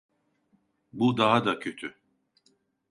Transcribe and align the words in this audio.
Bu 0.93 1.17
daha 1.17 1.45
da 1.45 1.59
kötü. 1.59 1.95